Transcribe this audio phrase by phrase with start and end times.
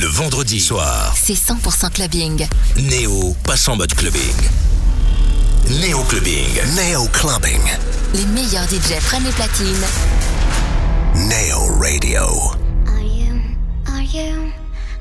[0.00, 2.46] Le vendredi soir, c'est 100% clubbing.
[2.76, 4.34] Néo passe en mode clubbing.
[5.68, 6.58] Néo clubbing.
[6.74, 7.60] Néo clubbing.
[8.14, 9.84] Les meilleurs DJ prennent les platines.
[11.14, 12.22] Neo Radio.
[12.86, 13.42] Are you,
[13.88, 14.50] are you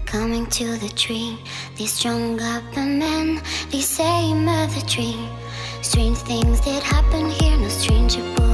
[0.05, 1.37] coming to the tree?
[1.77, 3.41] These strong government,
[3.71, 5.15] these same other tree.
[5.81, 8.48] Strange things that happen here, no stranger boy.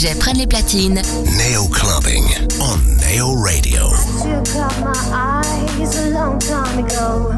[0.00, 1.02] DJ prennent les platines.
[1.36, 2.24] Nail clubbing
[2.58, 3.82] on Nail Radio.
[3.84, 7.34] I took my eyes a long time ago.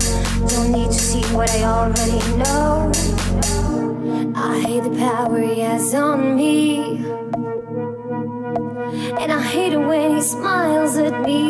[0.46, 2.92] Don't need to see what I already know.
[4.36, 7.04] I hate the power he has on me.
[9.18, 11.48] And I hate it when he smiles at me.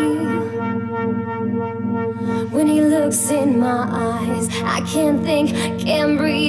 [2.53, 6.41] When he looks in my eyes, I can't think, can't breathe.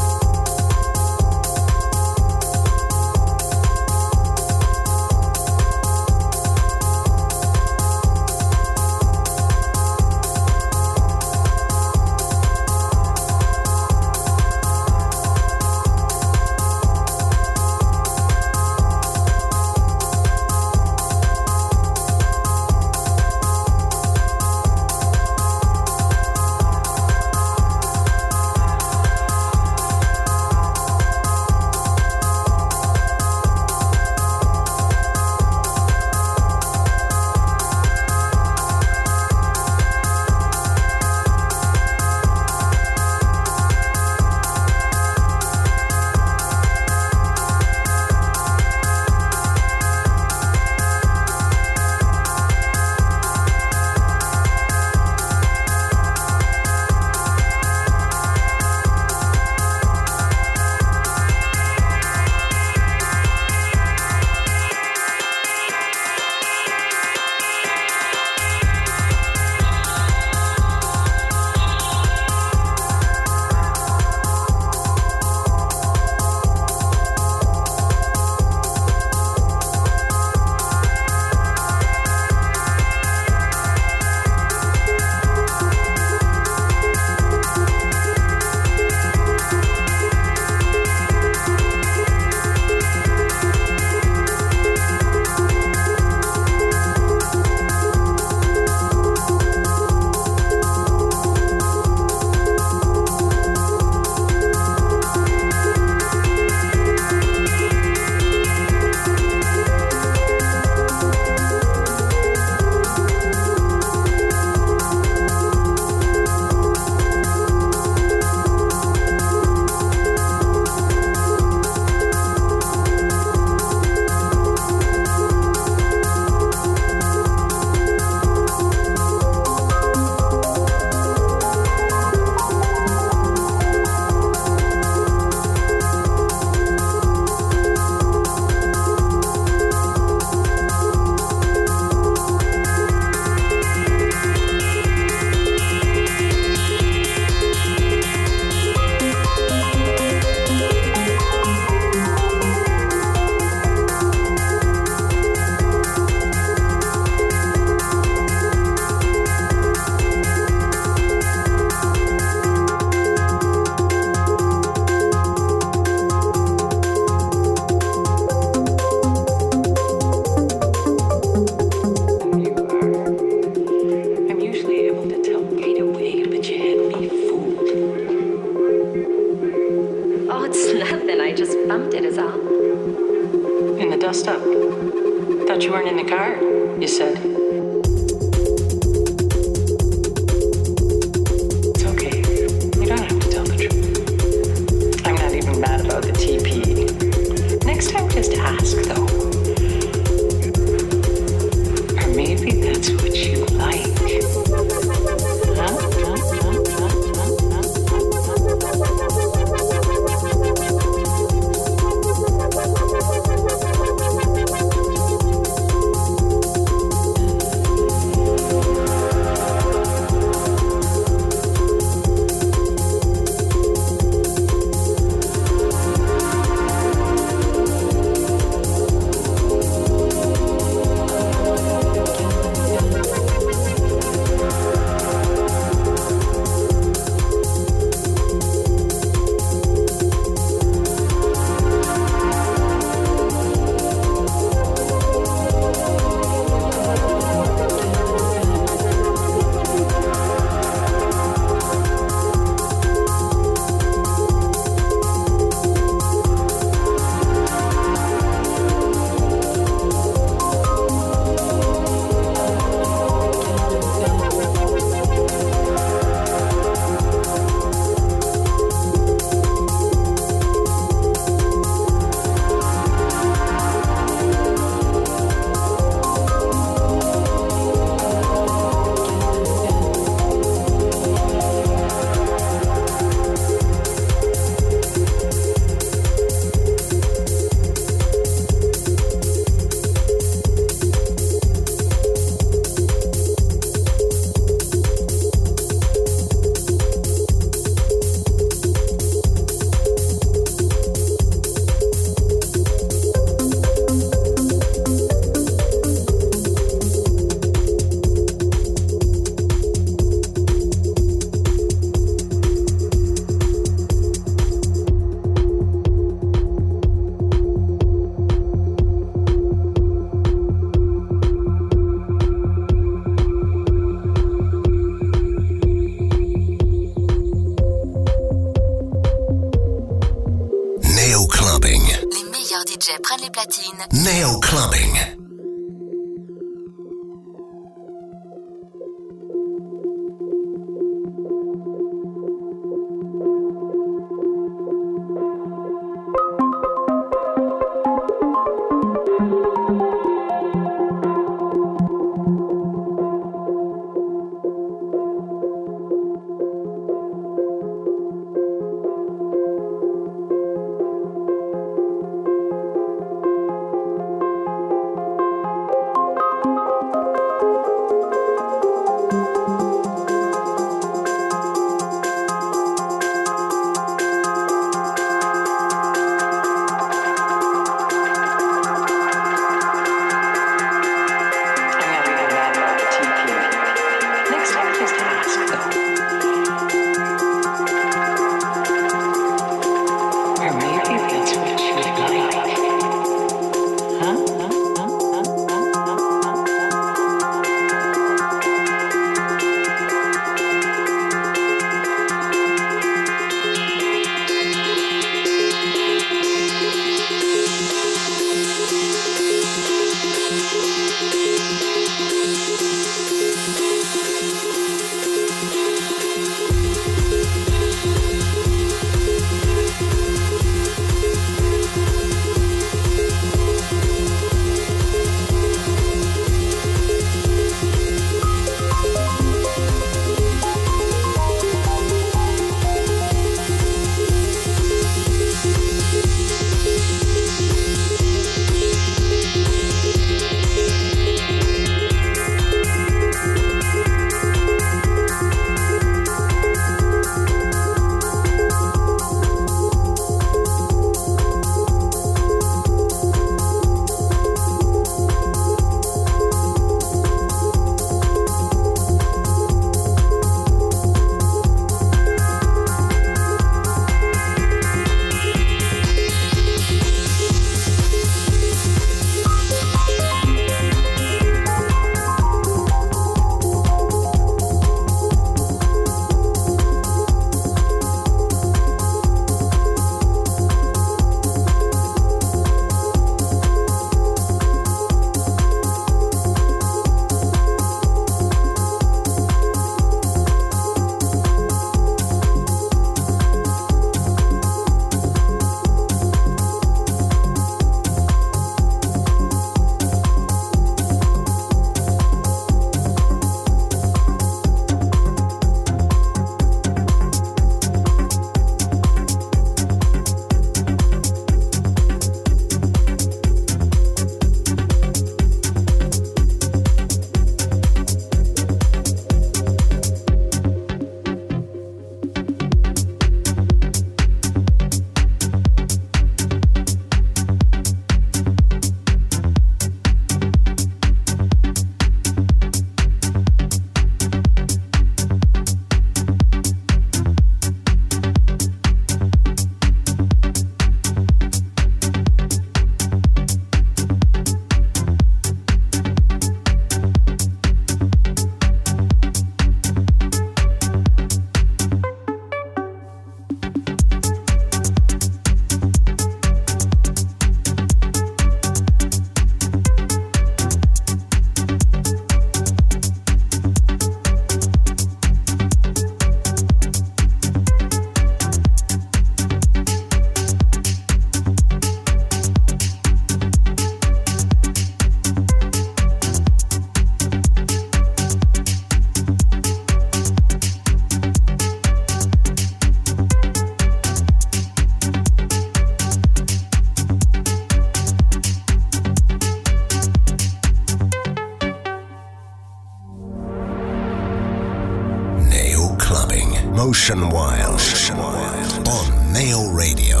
[596.91, 597.61] Ocean Wild,
[597.97, 598.67] Wild.
[598.67, 600.00] on Nail Radio.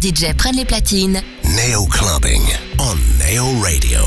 [0.00, 1.22] DJ prennent les platines.
[1.44, 2.42] Neo Clubbing
[2.78, 4.00] on Neo Radio.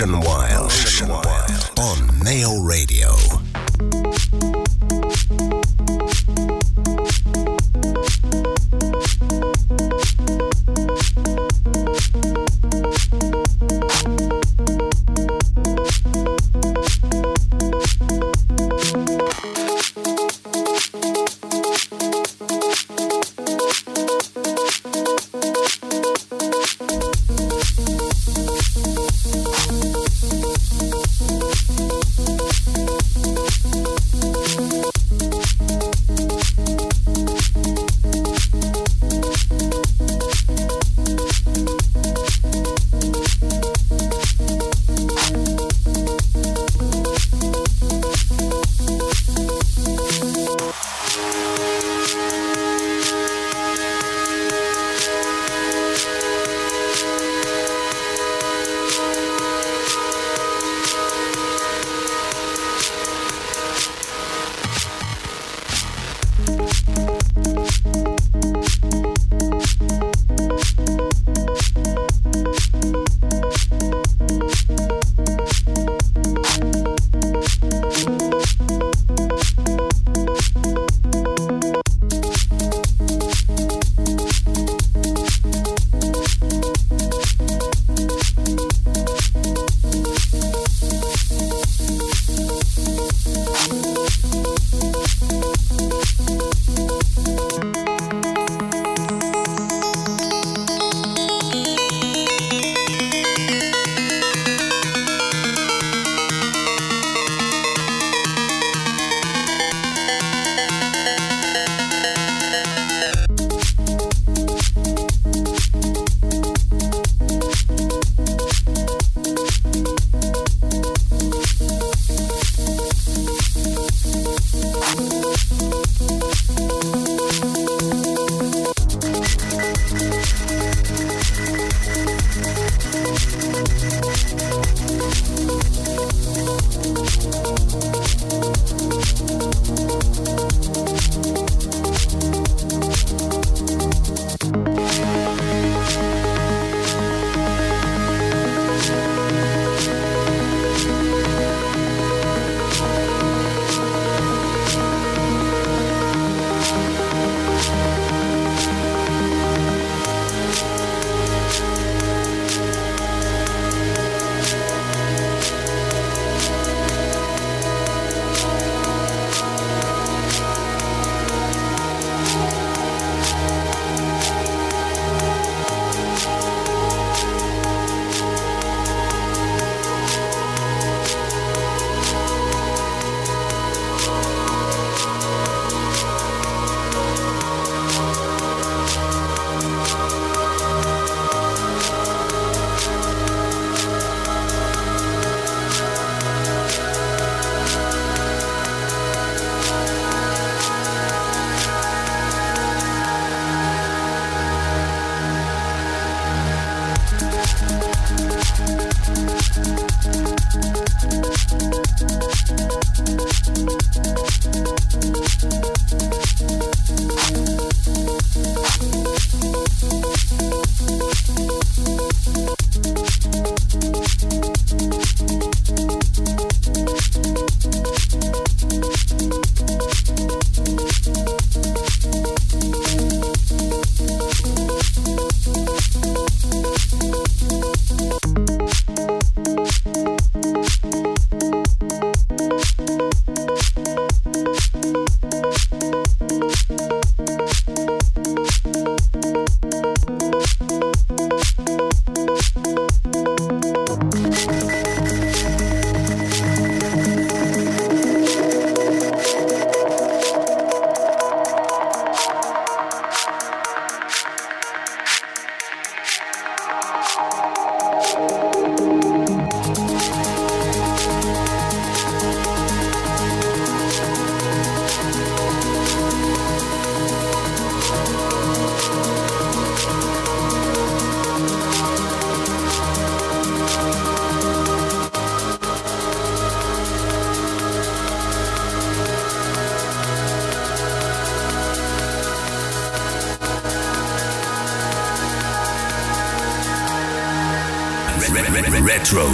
[0.00, 0.39] 1.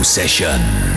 [0.04, 0.95] Session.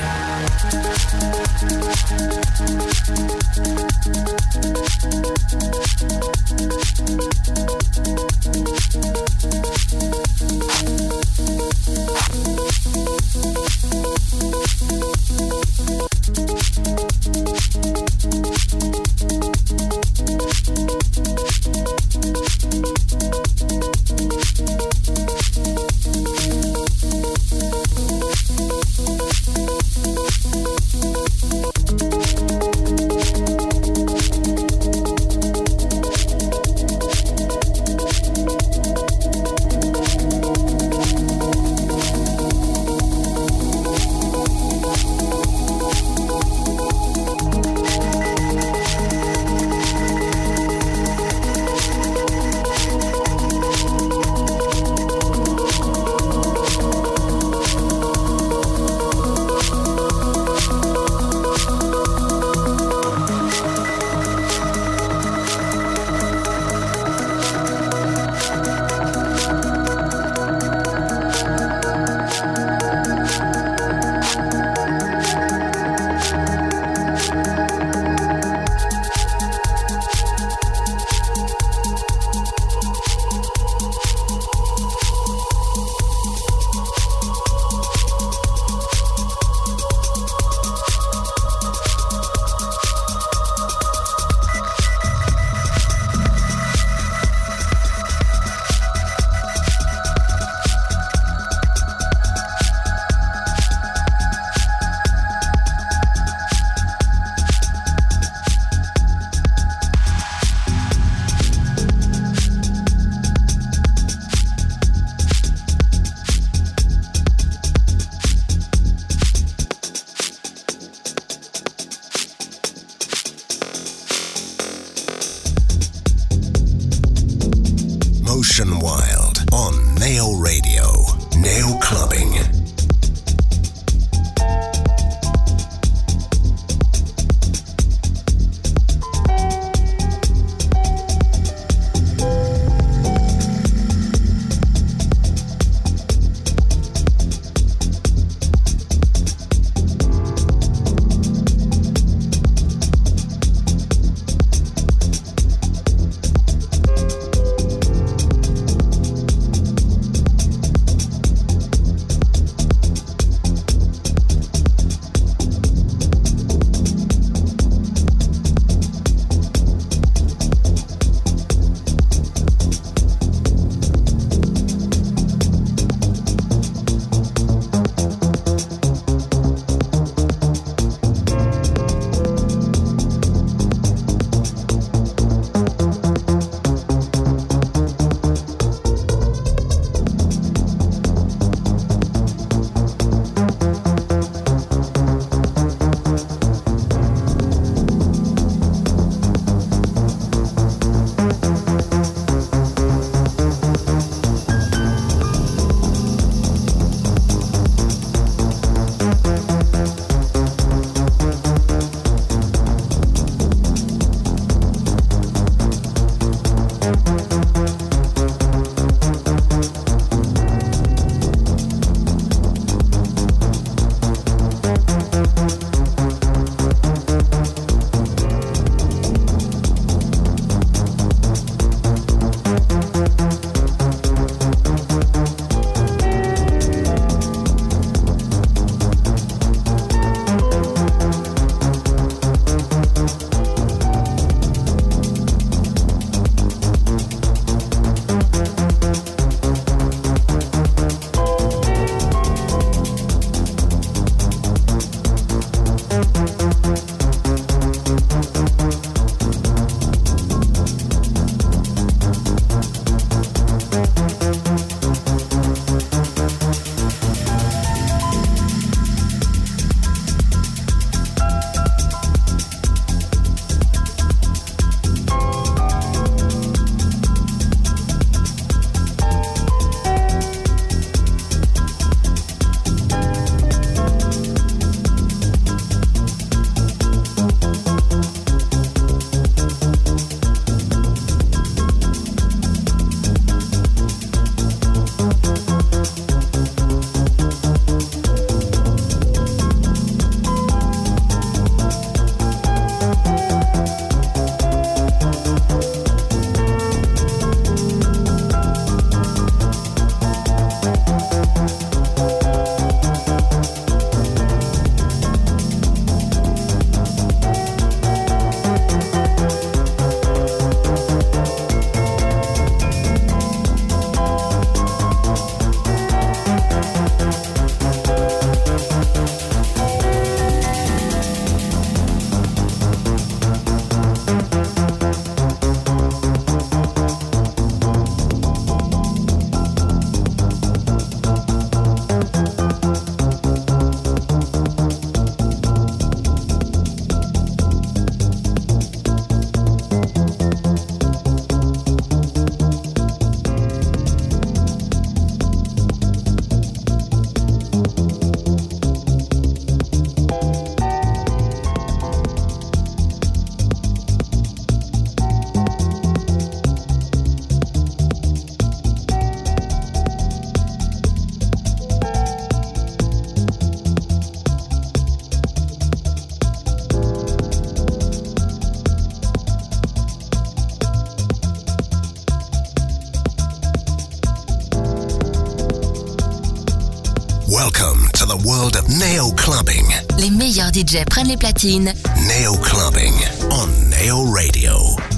[390.52, 391.74] DJ prennent les platines.
[392.08, 392.96] Neo Clubbing
[393.30, 394.89] on Neo Radio.